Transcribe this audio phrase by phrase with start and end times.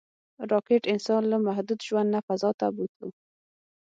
[0.51, 3.09] راکټ انسان له محدود ژوند نه فضا ته بوتلو